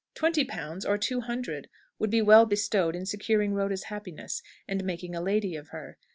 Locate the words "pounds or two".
0.43-1.21